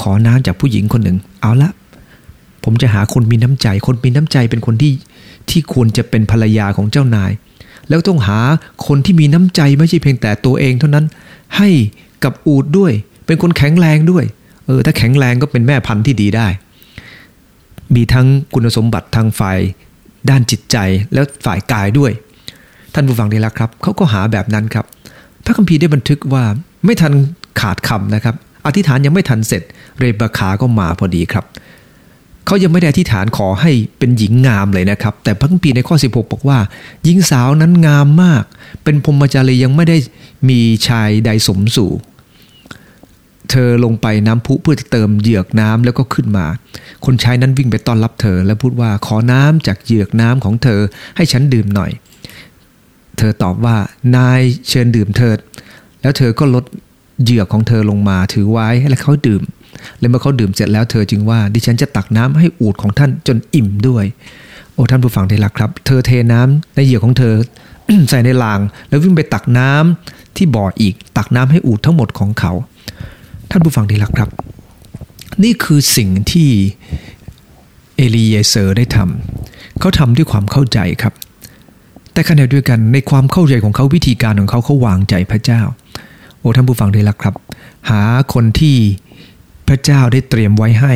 [0.00, 1.70] ขอน้ำจากผู้หญิงคนหนึ่ง เอาละ
[2.66, 4.92] ผมจะหาคนมีน้ำใจ คนมีน้ำใจเป็นคนที่
[5.50, 7.30] ที่ควรจะเป็นภรรยาของเจ้านาย
[7.88, 8.38] แล้วต้องหา
[8.86, 11.04] คนที่มีน้ำใจไม่ใช่เพียงแต่ตัวเองเท่านั้น
[11.56, 11.68] ให้
[12.24, 12.92] กับอูดด้วย
[13.26, 14.24] เป็นคนแข็งแรงด้วย
[14.66, 16.48] เออ ถ้าแข็งแรงก็เป็นแม่พันธุ์ที่ดีได้
[17.94, 19.58] มีทั้งคุณสมบัติทางฝ่าย
[20.30, 20.76] ด้านจิตใจ
[21.12, 22.12] แล้วฝ่ายกายด้วย
[22.94, 24.84] ท่านผู้ฟังดีแล้วครับ เขาก็หาแบบนั้นครับ
[25.44, 26.44] พระคัมภีร์ได้บันทึกว่า
[26.84, 27.12] ไม่ทัน
[27.60, 28.34] ขาดคำนะครับ
[28.66, 29.62] อธิษฐานยังไม่ทันเสร็จ
[29.98, 31.44] เรเบคาก็มาพอดีครับ
[32.46, 36.58] เขายังไม่ได้อธิษฐานขอให้เป็นหญิงงามเลยนะครับ แต่พระคัมภีร์ในข้อ 16 บอกว่า
[37.04, 38.44] หญิงสาวนั้นงามมาก
[38.84, 39.96] เป็นพรหมจารียังไม่ได้
[40.48, 41.92] มีชายใดสมสู่
[43.50, 46.46] เธอลงไปน้ำพุเพื่อเติมเหยือกน้ำแล้วก็ขึ้นมา
[47.04, 50.80] คนใช้นั้นวิ่งไปต้อนรับเธอ และพูดว่าขอน้ำจากเหยือกน้ำของเธอ
[51.16, 51.90] ให้ฉันดื่มหน่อย
[53.18, 53.76] เธอตอบว่า
[54.16, 55.38] นายเชิญดื่มเถิด
[56.02, 56.64] แล้วเธอก็ลด
[57.22, 59.42] เหยือกของเธอลงมาถือไว้และเขาดื่ม
[60.00, 64.04] และเมื่อเขาดื่มเสร็จแล้วเธอจึงว่าดิฉันจะตักน้ำให้อูดของท่านจนอิ่มด้วย
[64.72, 67.34] โอ้ท่านผู้ฟังที่รักครับ เธอเทน้ำในเหยื่อของเธอ
[68.10, 72.52] ใส่ในลาง แล้ววิ่งไปตักน้ำที่บ่ออีก ตักน้ำให้อูดทั้งหมดของเขา
[73.50, 74.30] ท่านผู้ฟังที่รักครับ
[75.42, 76.50] นี่คือสิ่งที่
[77.96, 81.14] เอลีเยเซอร์ได้ทำเขาทำด้วยความเข้าใจครับ
[82.12, 85.62] แต่ขณะเดียวกันในความเข้าใจของเขาวิธีการของเขาเขาวางใจพระเจ้า
[86.38, 87.34] โอ้ท่านผู้ฟังได้ละครับ
[87.90, 88.02] หา
[88.34, 88.76] คนที่
[89.68, 90.94] พระเจ้าได้เตรียมไว้ให้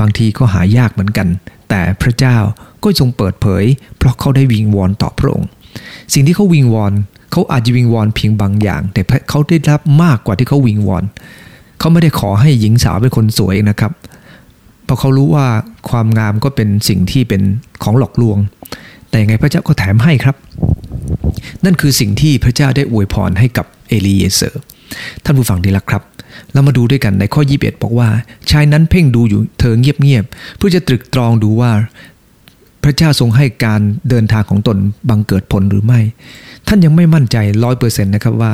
[0.00, 1.28] บางทีก็หายากเหมือนกัน
[1.68, 2.36] แต่พระเจ้า
[2.82, 3.64] ก็ทรงเปิดเผย
[3.98, 5.48] เพราะเขาได้วิงวอนต่อพระองค์
[6.12, 6.92] สิ่งที่เขาวิงวอน
[7.32, 11.04] เขาอาจจะวิงวอนเพียงบางอย่าง แต่เขาได้รับมากกว่าที่เขาวิงวอน
[11.78, 13.92] เขาไม่ได้ขอให้หญิงสาวเป็นคนสวยนะครับ
[14.84, 15.46] เพราะเขารู้ว่า
[15.90, 17.42] ความงามก็เป็นสิ่งที่เป็น
[17.82, 18.38] ของหลอกลวง
[19.08, 20.36] แต่ยังไงพระเจ้าก็แถมให้ครับ
[21.64, 24.60] นั่นคือสิ่งที่พระเจ้าได้อวยพรให้กับเอลีเยเซอร์
[25.24, 26.02] ท่านผู้ฟังดีละครับ
[26.52, 28.08] เรามาดูด้วยกันในข้อ 21 บอกว่า
[28.50, 31.70] ชายนั้นเพ่งดูอยู่เธอเงียบๆเพื่อจะตรึกตรองดูว่า
[32.82, 34.76] พระเจ้าทรงให้การเดินทางของตน
[35.08, 36.00] บังเกิดผลหรือไม่
[36.68, 38.52] ท่านยังไม่มั่นใจร้อยเปอร์เซ็นต์นะครับว่า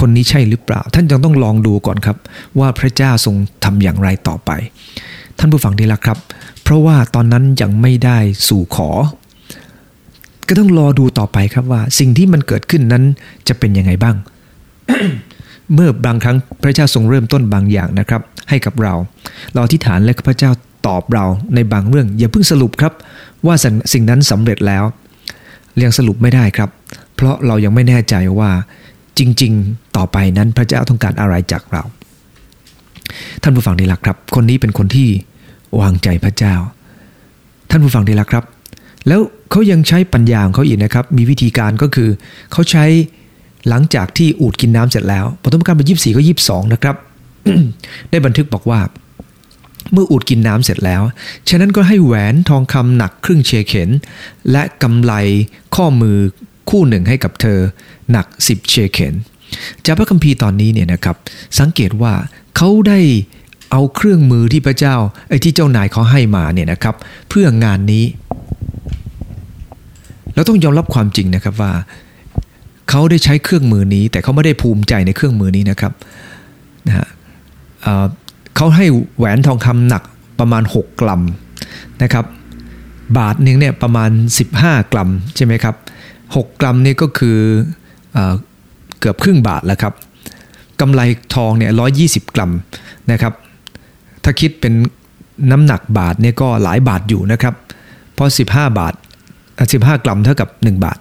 [0.00, 2.16] คนนี้ใช่หรือเปล่า ท่านยังต้องลองดูก่อนครับ
[2.58, 4.50] ว่าพระเจ้าทรงทำอย่างไรต่อไป
[5.38, 6.18] ท่านผู้ฟังดีละครับ
[6.62, 8.88] เพราะว่าตอนนั้นยังไม่ได้สู่ขอ
[10.48, 13.04] ก็ต้องรอดูต่อไปครับว่า สิ่งที่มันเกิดขึ้นนั้น
[13.48, 14.16] จะเป็นยังไงบ้าง
[15.74, 18.94] เมื่อบางครั้งพระเจ้าทรงเริ่มต้นบางอย่างนะครับ ให้กับเรา
[19.52, 20.50] เราอธิษฐานและพระเจ้า
[20.86, 22.92] ตอบเราในบางเรื่อง อย่าเพิ่งสรุปครับ
[23.46, 23.54] ว่า
[23.92, 24.84] สิ่งนั้นสำเร็จแล้ว
[25.82, 26.70] ยังสรุปไม่ได้ครับ
[27.16, 28.50] เพราะเรายังไม่แน่ใจว่า
[29.18, 31.82] จริง ๆ ต่อไปนั้นพระเจ้าต้องการอะไรจากเรา
[33.42, 35.08] ท่านผู้ฟังดีละครับ คนนี้เป็นคนที่
[35.80, 36.54] วางใจพระเจ้า
[37.70, 38.44] ท่านผู้ฟังดีละครับ
[39.08, 42.08] แล้วเขายังใช้ปัญญาของเขาอีกนะครับ มีวิธีการก็คือ
[42.52, 42.84] เขาใช้
[43.68, 46.96] หลังจากที่อูดกินน้ำเสร็จแล้วปฐมกาลบทยี่สี่ก็ยี่สองนะครับ
[48.10, 48.80] ได้บันทึกบอกว่า
[49.92, 51.02] เมื่ออูดกินน้ำเสร็จแล้ว
[51.48, 53.90] ฉะนั้นก็ให้แหวนทองคำหนักครึ่งเชเข็น
[54.50, 55.12] และกำไล
[55.76, 56.16] ข้อมือ
[56.70, 57.58] คู่หนึ่งให้กับเธอ
[58.10, 59.14] หนัก 10 เชเข็น
[59.86, 61.16] จากพระคัมภีร์ตอนนี้เนี่ยนะครับ
[61.58, 62.12] สังเกตว่า
[62.56, 63.00] เขาได้
[63.70, 64.96] เอาเครื่องมือที่พระเจ้า
[65.28, 66.94] ไอ้ที่เจ้านายเขาให้มาเนี่ยนะครับ
[67.28, 68.04] เพื่องานนี้
[70.34, 71.72] เราต้องยอมรับความจริงนะครับว่า
[72.90, 75.92] เขาได้ใช้เครื่องมือนี้ แต่เขาไม่ได้ภูมิใจในเครื่องมือนี้นะครับ
[76.86, 77.06] นะฮะ
[78.56, 78.86] เขาให้
[79.18, 80.02] แหวนทองคำหนัก
[80.38, 81.22] ประมาณ 6 กรัม
[82.02, 82.24] นะครับ
[83.18, 84.10] บาทหนึ่งเนี่ยประมาณ
[84.50, 85.74] 15 กรัมใช่ไหมครับ
[86.24, 87.38] 6 กรัมนี่ก็คือ
[88.12, 88.18] เอ
[89.00, 89.94] เกือบครึ่งบาทแล้วครับ
[90.80, 91.00] กำไร
[91.34, 91.70] ทองเนี่ย
[92.04, 92.52] 120กรัม
[93.12, 93.32] นะครับ
[94.24, 94.72] ถ้าคิดเป็น
[95.50, 97.54] น้ำหนักบาทเนี่ยก็หลายบาทอยู่นะครับ
[98.14, 98.94] เพราะ 15 บาท
[99.48, 100.98] 15 กรัมเท่ากับ 1 บาท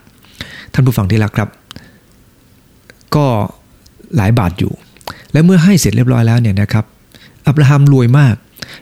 [0.73, 1.49] ท่านผู้ฟังที่รักครับ
[3.15, 3.25] ก็
[4.15, 4.73] หลายบาทอยู่
[5.31, 6.85] และเมื่อให้เสร็จเรียบร้อยแล้วเนี่ยนะครับ
[7.47, 8.35] อับราฮัมรวยมาก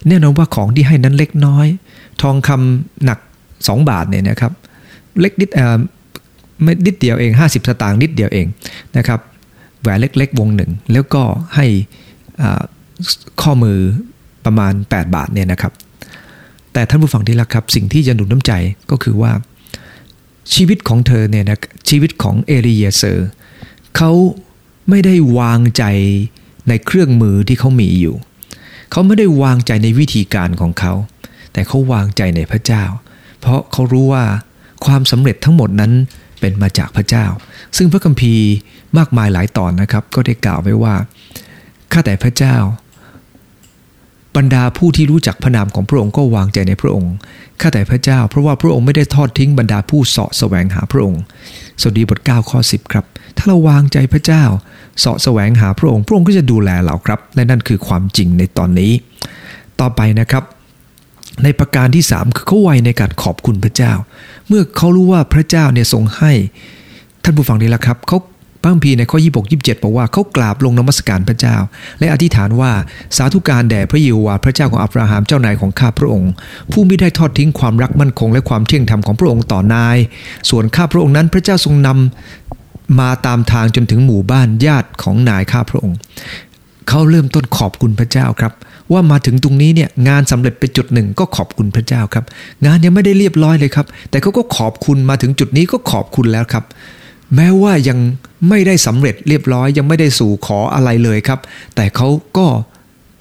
[0.07, 1.67] แน่นอนว่าของที่ให้นั้นเล็กน้อย
[2.21, 3.19] ทองคำหนัก
[3.53, 4.51] 2 บาทเนี่ยนะครับ
[5.19, 5.77] เล็กนิดเอ่อ
[6.63, 8.47] ไม่นิดเดียวเอง 50 สตางค์นิดเดียวเอง
[8.97, 9.19] นะครับ
[9.81, 11.23] แหวนเล็กๆ วงหนึ่ง แล้วก็
[11.55, 11.65] ให้
[13.41, 13.79] ข้อมือ
[14.45, 15.73] ประมาณ 8 บาทเนี่ยนะครับ
[16.73, 18.53] แต่ท่านผู้ฟังที่รักครับ สิ่งที่จะหนุนน้ำใจ
[18.91, 19.31] ก็คือว่า
[20.53, 23.29] ชีวิตของเธอเนี่ยนะชีวิตของเอลีเยเซอร์
[23.97, 24.11] เขา
[24.89, 25.83] ไม่ได้วางใจ
[26.69, 28.15] ในเครื่องมือที่เขามีอยู่
[28.91, 30.93] เขาไม่ได้วางใจในวิธีการของเขา
[31.53, 32.83] แต่เขาวางใจในพระเจ้า
[33.39, 34.23] เพราะเขารู้ว่า
[34.85, 35.91] ความสำเร็จทั้งหมดนั้น
[36.39, 37.25] เป็นมาจากพระเจ้า
[37.77, 38.47] ซึ่งพระคัมภีร์
[38.97, 40.95] มากมายหลายตอนนะครับ ก็ได้กล่าวไว้ว่า
[41.91, 42.55] ข้าแต่พระเจ้า
[44.37, 47.13] บรรดาผู้ที่รู้จักพระนามของพระองค์ก็วางใจในพระองค์
[47.61, 51.21] ข้าแต่พระเจ้า เพราะว่าพระองค์ไม่ได้ทอดทิ้งบรรดาผู้เสาะแสวงหาพระองค์
[51.81, 53.05] สดีบท9ข้อ10 ครับ
[53.37, 54.43] ถ้าเราวางใจพระเจ้า
[54.99, 58.91] เสาะแสวงหาพระองค์พระองค์ก็จะดูแลเราครับ และนั่นคือความจริงในตอนนี้
[59.79, 60.43] ต่อไปนะครับ
[61.43, 63.93] ในประการที่ 3 คือเขาไวในการขอบคุณพระเจ้า
[64.47, 66.31] เมื่อเขารู้ว่าพระเจ้าเนี่ยทรงให้
[67.23, 68.19] ท่านผู้ฟังนี่แหละครับเขา
[68.61, 71.55] พระคัมภีร์ในข้อ 26 27 บอกว่าเขากราบลงนมัสการพระเจ้า
[71.99, 72.71] และอธิษฐานว่า
[73.17, 76.31] สาธุการแด่พระเยโฮวาห์พระเจ้าของอับราฮัมเจ้านายของข้าพระองค์
[76.71, 79.97] ผู้ไม่ได้ทอดทิ้งความรักมั่นคง และความเที่ยงธรรมของพระองค์ต่อนาย
[80.49, 82.58] ส่วนข้าพระองค์นั้นพระเจ้าทรงนำ
[82.99, 85.97] มาตามทางจนถึงหมู่บ้านญาติของนายข้าพระองค์
[86.87, 88.53] เขาเริ่มต้นขอบคุณพระเจ้าครับ
[88.91, 92.25] ว่ามาถึงตรงนี้เนี่ยงานสำเร็จไปจุดหนึ่งก็ขอบคุณพระเจ้าครับ
[92.65, 96.63] งานยังไม่ได้เรียบร้อยเลยครับ แต่เขาก็ขอบคุณมาถึงจุดนี้ก็ขอบคุณแล้วครับ
[97.35, 97.99] แม้ว่ายัง
[98.49, 101.39] ไม่ได้สำเร็จเรียบร้อย ยังไม่ได้สู่ขออะไรเลยครับ
[101.75, 102.47] แต่เขาก็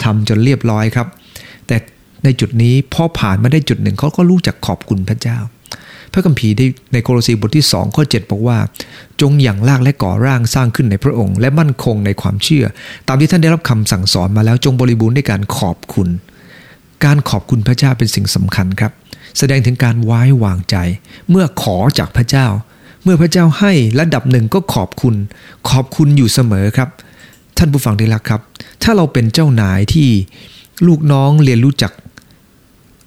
[0.03, 1.07] ทำจนเรียบร้อยครับ
[1.67, 1.77] แต่
[2.23, 5.37] ในจุดนี้พอผ่านมาได้จุดหนึ่งเขาก็รู้จักขอบคุณพระเจ้า
[6.13, 8.57] พระคัมภีร์ได้ในโคโลสีบทที่2ข้อ7บอกว่า
[9.21, 12.65] จงอย่างลากและก่อร่างสร้างขึ้นในพระองค์ และมั่นคงในความเชื่อ
[13.07, 16.07] ตามที่ท่านได้รับคำสั่งสอนมาแล้วจงบริบูรณ์ในการขอบคุณ
[17.05, 18.91] การขอบคุณพระเจ้าเป็นสิ่งสำคัญครับ
[19.37, 20.75] แสดงถึงการไว้วางใจ
[21.29, 22.47] เมื่อขอจากพระเจ้า
[23.03, 25.15] เมื่อพระเจ้าให้ระดับหนึ่งก็ขอบคุณ
[25.69, 26.89] ขอบคุณอยู่เสมอครับ
[27.57, 28.41] ท่านผู้ฟังที่รักครับ
[28.83, 30.09] ถ้าเราเป็นเจ้านายที่
[30.87, 31.91] ลูกน้องเรียนรู้จัก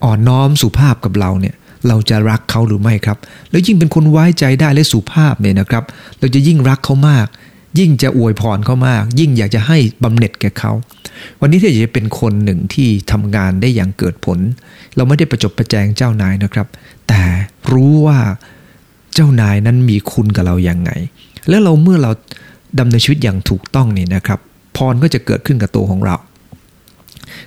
[0.05, 1.55] อ่อนน้อมสุภาพกับเราเนี่ย
[1.89, 3.19] เราจะรักเขาหรือไม่ครับ
[3.51, 5.85] แล้วยิ่งเป็นคนไว้ใจได้และสุภาพเนี่ยนะครับ
[6.19, 7.27] เราจะยิ่งรักเขามาก
[7.79, 10.73] ยิ่งจะอวยพรเขามาก ยิ่งอยากจะให้บำเหน็จแก่เขา
[11.41, 14.39] วันนี้ถ้าอยากจะเป็นคนหนึ่งที่ทำงานได้อย่างเกิดผล
[14.97, 16.67] เราไม่ได้ประจบประแจงเจ้านายนะครับ
[17.09, 17.23] แต่
[17.73, 18.19] รู้ว่า
[19.15, 20.91] เจ้านายนั้นมีคุณกับเราอย่างไง
[21.49, 22.11] แล้วเราเมื่อเรา
[22.79, 24.41] ดำเนินชีวิตอย่างถูกต้องนี่นะครับ
[24.77, 26.17] พรก็จะเกิดขึ้นกับตัวของเรา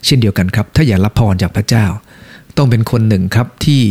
[0.06, 1.86] เช่นเดียวกันครับ ถ้าอยากรับพรจากพระเจ้า
[2.58, 3.82] ต้องเป็นคนหนึ่งครับที่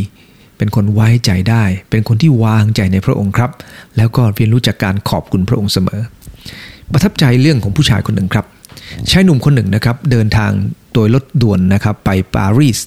[0.64, 3.50] เป็นคนไว้ใจได้ เป็นคนที่วางใจในพระองค์ครับ
[3.96, 6.00] แล้วก็เรียนรู้จากการขอบคุณพระองค์เสมอ
[6.92, 8.46] ประทับใจเรื่องของผู้ชายคนหนึ่งครับ
[9.10, 10.50] ชายหนุ่มคนหนึ่งนะครับเดินทาง
[10.94, 12.78] โดยรถด่วนนะครับไปปารีส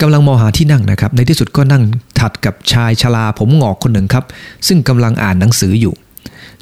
[0.00, 1.82] กำลังมองหาที่นั่งนะครับ ในที่สุดก็นั่ง
[2.20, 4.24] ถัดกับชายชราผมหงอกคนหนึ่งครับ
[4.66, 5.94] ซึ่งกำลังอ่านหนังสืออยู่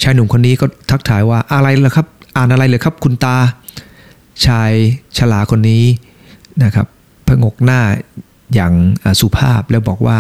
[0.03, 3.37] ชายหนุ่มคนนี้ก็ทักทายว่าอะไรล่ะครับ อ่านอะไรเลยครับ คุณตา
[4.47, 4.73] ชาย
[5.19, 5.85] ชราคนนี้
[6.65, 6.87] นะครับ
[7.27, 7.81] พงกหน้า
[8.55, 8.73] อย่าง
[9.21, 10.19] สุภาพแล้วบอกว่า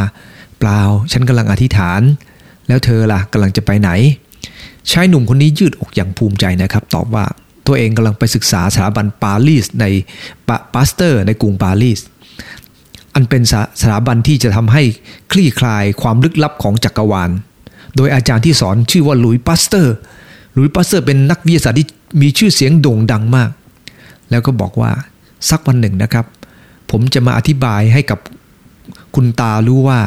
[0.58, 0.80] เปล่า
[1.12, 2.00] ฉันกำลังอธิษฐาน
[2.68, 3.90] แล้วเธอล่ะกำลังจะไปไหน
[4.90, 7.24] ชายหนุ่มคนนี้ยืดอกอย่างภูมิใจนะครับ ตอบว่า
[7.66, 9.84] ตัวเองกำลังไปศึกษาสถาบันปารีสใน
[10.74, 12.00] ปาสเตอร์ ในกรุงปารีส
[13.14, 13.42] อันเป็น
[13.80, 14.82] สถาบันที่จะทำให้
[15.32, 17.30] คลี่คลายความลึกลับของจักรวาล
[17.96, 19.94] โดยอาจารย์ที่สอนชื่อว่าหลุยส์ ปาสเตอร์ ห
[20.56, 21.88] ลุยส์ ปาสเตอร์เป็นนักวิทยาศาสตร์ที่
[22.22, 23.50] มีชื่อเสียงโด่งดังมาก
[24.30, 24.90] แล้วก็บอกว่า
[25.50, 26.24] สักวันหนึ่งนะครับ
[26.90, 28.18] ผมจะมาอธิบายให้กับ
[29.14, 29.98] คุณตารู้ว่า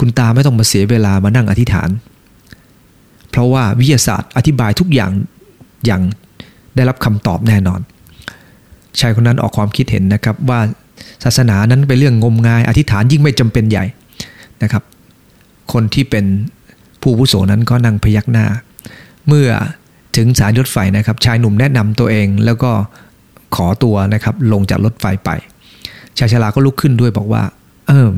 [0.00, 1.88] คุณตาไม่ต้องมาเสียเวลามานั่งอธิษฐาน
[3.30, 5.12] เพราะว่าวิทยาศาสตร์อธิบายทุกอย่าง
[5.86, 6.02] อย่าง
[6.76, 7.80] ได้รับคำตอบแน่นอน
[9.00, 10.60] ชายคนนั้นออกความคิดเห็นนะครับว่า
[11.24, 13.84] ศาสนานั้นเป็นเรื่องงมงาย อธิษฐานยิ่งไม่จำเป็นใหญ่
[14.62, 14.82] นะครับ
[15.72, 16.24] คนที่เป็น
[17.02, 18.46] ผู้ผู้โสนั้นก็นั่งพยักหน้า
[19.28, 19.48] เมื่อ
[20.16, 22.70] ถึงสายรถไฟนะครับ ชายหนุ่มแนะนำตัวเองแล้วก็
[23.56, 25.30] ขอตัวนะครับลงจากรถไฟไป
[26.18, 27.42] ชายชราก็ลุกขึ้นด้วยบอกว่า
[27.88, 28.08] เออ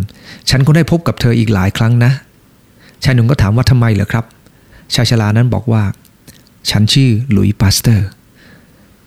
[0.51, 2.13] ฉันคงได้พบกับเธออีกหลายครั้งนะ
[3.05, 4.25] ชายหนุ่มก็ถามว่าทำไมเหรอครับ
[4.95, 5.83] ชายชรานั้นบอกว่า
[6.71, 8.07] ฉันชื่อหลุยส์ ปาสเตอร์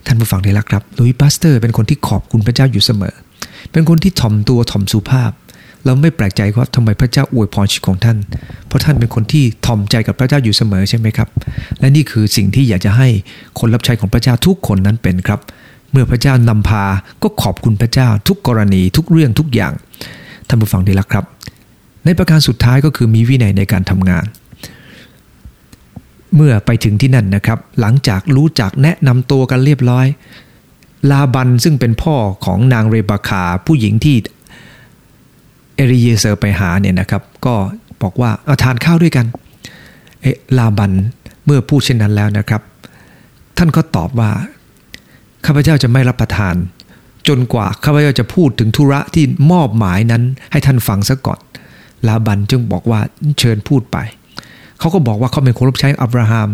[0.05, 3.15] ท่านผู้ฟังที่รักครับหลุยส์ ปาสเตอร์ เป็นคนที่ขอบคุณพระเจ้าอยู่เสมอ
[3.71, 5.31] เป็นคนที่ถ่อมตัวถ่อมสุภาพ
[5.85, 8.17] เราไม่แปลกใจว่าทำไมพระเจ้าอวยพรชีวิตของท่าน
[8.67, 11.29] เพราะท่านเป็นคนที่ถ่อมใจกับพระเจ้าอยู่เสมอใช่ไหมครับ
[11.79, 13.07] และนี่คือสิ่งที่อยากจะให้
[13.59, 15.39] คนรับใช้ของพระเจ้าทุกคนนั้นเป็นครับ
[15.93, 16.83] เมื่อพระเจ้านำพา
[17.23, 19.73] ก็ขอบคุณพระเจ้าทุกกรณีทุกเรื่องทุกอย่าง
[20.47, 21.25] ท่านผู้ฟังดีละครับ
[22.05, 24.25] ในประการสุดท้ายก็คือมีวินัยในการทำงาน
[26.35, 30.05] เมื่อไปถึงที่นั่นนะครับ หลังจากรู้จักแนะนำตัวกันเรียบร้อย
[31.11, 34.15] ลาบันซึ่งเป็นพ่อของนางเรบาคาผู้หญิงที่
[35.75, 37.55] เอริเยเซอร์ไปหาเนี่ยนะครับ ก็
[38.01, 39.25] บอกว่าเอาทานข้าวด้วยกัน
[40.21, 40.25] เอ
[40.57, 40.91] ลาบัน
[41.45, 42.61] เมื่อพูดเช่นนั้นแล้วนะครับ
[43.57, 44.31] ท่านก็ตอบว่า
[45.45, 46.55] ข้าพเจ้าจะไม่รับประทาน
[47.27, 51.39] จนกว่าข้าพเจ้าจะพูดถึงธุระที่มอบหมายนั้นให้ท่านฟังซะก่อน
[52.07, 52.99] ลาบันจึงบอกว่า
[53.39, 53.97] เชิญพูดไป
[54.79, 56.49] เขาก็บอกว่าเขาเป็นคนรับใช้อับราฮัม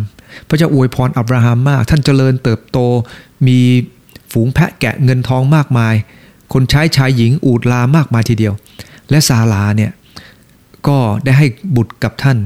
[0.47, 2.77] พระเจ้าอวยพรอับราฮัมมาก ท่านเจริญเติบโต
[3.47, 3.59] มี
[4.31, 5.93] ฝูงแพะแกะเงินทองมากมาย
[6.53, 8.53] คนใช้ชายหญิงอูดลามากมายทีเดียว
[9.09, 9.91] และซาลาเนี่ย
[10.87, 12.37] ก็ได้ให้บุตรกับท่าน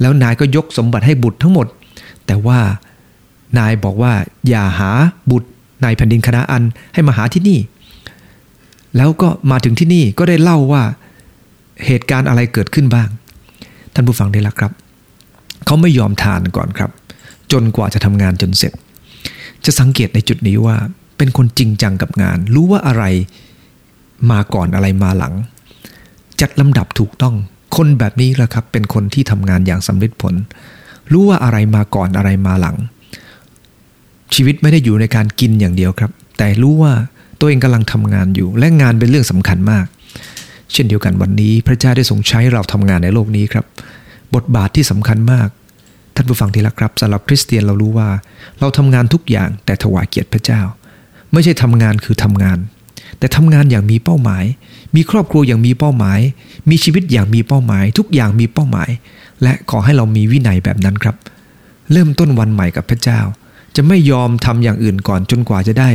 [0.00, 1.66] แล้วนายก็ยกสมบัติให้บุตรทั้งหมด
[2.26, 2.60] แต่ว่า
[3.58, 4.12] นายบอกว่า
[4.48, 4.90] อย่าหา
[5.30, 5.48] บุตร
[5.84, 6.62] ในแผ่นดินคณะอัน
[6.94, 7.58] ให้มาหาที่นี่
[8.96, 10.82] แล้วก็มาถึงที่นี่ก็ได้เล่าว่า
[11.86, 13.08] เหตุการณ์อะไรเกิดขึ้นบ้าง
[13.94, 14.72] ท่านผู้ฟังได้ละครับ
[15.66, 16.90] เขาไม่ยอมทานก่อนครับ
[17.52, 18.72] จนกว่าจะทำงานจนเสร็จ
[19.64, 20.76] จะสังเกตในจุดนี้ว่า
[21.16, 23.04] เป็นคนจริงจังกับงาน รู้ว่าอะไร
[24.30, 25.34] มาก่อนอะไรมาหลัง
[26.40, 27.34] จัดลำดับถูกต้อง
[27.76, 30.34] คนแบบนี้แหละครับ เป็นคนที่ทำงานอย่างสำเร็จผล
[31.12, 32.76] รู้ว่าอะไรมาก่อนอะไรมาหลัง
[34.34, 36.92] ชีวิตไม่ได้อยู่ในการกินอย่างเดียวครับ แต่รู้ว่า
[37.40, 39.86] ตัวเองกำลังทำงานอยู่ และงานเป็นเรื่องสำคัญมาก
[40.72, 43.64] เช่นเดียวกันวันนี้พระเจ้าได้ทรงใช้เราทำงานในโลกนี้ครับ
[44.34, 45.48] บทบาทที่สำคัญมาก
[46.14, 48.08] ท่านผู้ฟังที่รักครับสำหรับคริสเตียนเรารู้ว่า
[48.60, 50.60] เราทำงานทุกอย่างแต่ถวายเกียรติพระเจ้า
[51.32, 52.58] ไม่ใช่ทำงานคือทำงาน
[53.18, 54.44] แต่ทำงานอย่างมีเป้าหมาย
[54.96, 56.20] มีครอบครัวอย่างมีเป้าหมาย
[56.70, 58.90] มีชีวิตอย่างมีเป้าหมาย ทุกอย่างมีเป้าหมาย
[59.42, 61.16] และขอให้เรามีวินัยแบบนั้นครับ
[61.92, 63.20] เริ่มต้นวันใหม่กับพระเจ้า
[63.76, 65.90] จะไม่ยอมทำอย่างอื่นก่อนจนกว่าจะได้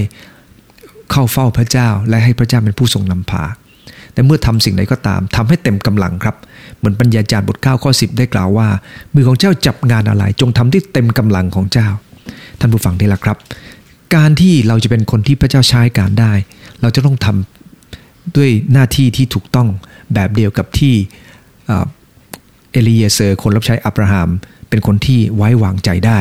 [1.12, 3.44] เข้าเฝ้าพระเจ้า และให้พระเจ้าเป็นผู้ทรงนำพา
[4.14, 6.36] แต่เมื่อทำสิ่งใดก็ตามทำให้เต็มกำลังครับ
[6.78, 8.68] เหมือนปัญญาจารย์บท9ข้อ10 ได้กล่าวว่า
[9.14, 11.88] มือของเจ้าจับงานอะไร จงทำที่เต็มกำลังของเจ้า
[12.60, 13.38] ท่านผู้ฟังได้ละครับ
[14.16, 16.34] การที่เราจะเป็นคนที่พระเจ้าใช้การได้
[16.82, 19.68] เราจะต้องทำด้วยหน้าที่ที่ถูกต้อง
[20.14, 20.94] แบบเดียวกับที่
[22.72, 24.30] เอลีเยเซอร์คนรับใช้อับราฮัม
[24.70, 26.20] เป็นคนที่ไว้วางใจได้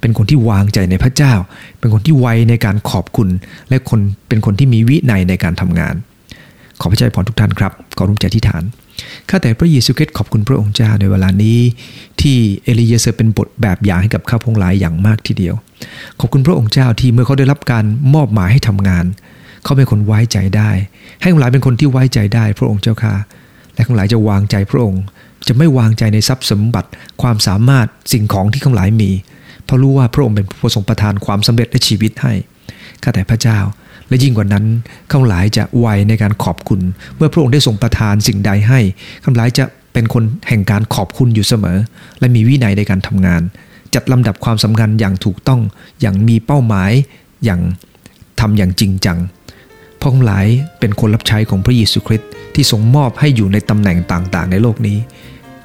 [0.00, 1.34] เป็นคนที่วางใจในพระเจ้า
[1.78, 3.28] เป็นคนที่ไวในการขอบคุณ
[3.68, 5.94] และคนเป็นคนที่มีวินัยในการทำงาน
[6.80, 8.64] ขอพระเจ้าพรทุกท่านครับ ขอรุ่งใจที่ฐาน
[9.28, 11.58] ข้าแต่พระเยซูคริสต์ขอบคุณพระองค์เจ้าในเวลานี้
[12.20, 15.54] ที่เอลีเยเซอร์เป็นบทแบบอย่างให้กับข้าพงหลายอย่างมากทีเดียว
[16.20, 19.04] ขอบคุณพระองค์เจ้าที่เมื่อเขาได้รับการมอบหมายให้ทำงาน
[19.64, 20.70] เขาเป็นคนไว้ใจได้
[21.20, 23.14] ให้ทั้งหลายเป็นคนที่ไว้ใจได้ พระองค์เจ้าค่ะ
[23.74, 25.02] และทั้งหลายจะวางใจพระองค์
[25.48, 26.88] จะไม่วางใจในทรัพย์สมบัติ
[27.22, 29.10] ความสามารถสิ่งของที่ทั้งหลายมี
[29.64, 32.32] เพราะรู้ว่าพระองค์เป็นผู้ทรงประทานความสำเร็จและชีวิตให้
[33.02, 33.58] ข้าแต่พระเจ้า
[34.08, 34.64] และยิ่งกว่านั้น
[35.12, 36.80] ข้าหลายจะไวในการขอบคุณ
[37.16, 38.80] เมื่อพระองค์ได้ทรงประทานสิ่งใดให้
[39.24, 41.78] ข้าหลายจะเป็นคนแห่งการขอบคุณอยู่เสมอ
[42.20, 43.42] และมีวินัยในการทำงาน
[43.94, 45.60] จัดลำดับความสำคัญอย่างถูกต้อง
[46.00, 46.90] อย่างมีเป้าหมาย
[47.44, 47.60] อย่าง
[48.40, 49.18] ทำอย่างจริงจัง
[50.02, 50.46] พวกหลาย
[50.80, 54.98] เป็นคนรับใช้ของพระเยซูคริสต์ที่ทรงมอบให้อยู่ในตำแหน่งต่างๆ ในโลกนี้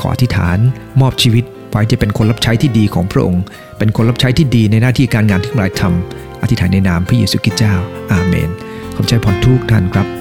[0.02, 0.58] ขออธิษฐาน
[1.02, 3.44] มอบชีวิตไว้จะเป็นคนรับใช้ที่ดีของพระองค์
[3.78, 7.74] เป็นคนรับใช้ที่ดีในหน้าที่การงานที่หลายทำอธิษฐานในนามพระเยซูคริสต์เจ้า
[8.12, 8.50] อาเมน
[8.96, 10.19] ขอบใจพรทุกท่านครับ